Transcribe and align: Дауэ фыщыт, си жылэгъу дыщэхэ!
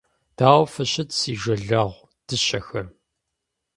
Дауэ 0.37 0.65
фыщыт, 0.73 1.09
си 1.19 1.31
жылэгъу 1.41 1.91
дыщэхэ! 2.27 2.81